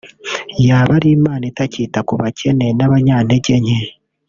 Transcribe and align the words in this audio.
yaba 0.67 0.91
ari 0.97 1.09
Imana 1.17 1.43
itakita 1.51 1.99
ku 2.07 2.13
bakene 2.21 2.65
n’abanyantege 2.77 3.53
nke 3.63 3.77